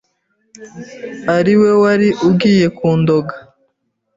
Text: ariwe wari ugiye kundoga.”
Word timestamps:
ariwe 1.35 1.69
wari 1.81 2.09
ugiye 2.29 2.67
kundoga.” 2.77 3.35